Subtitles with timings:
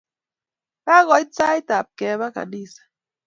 [0.85, 2.81] Kakoit sait ap kepa kanisa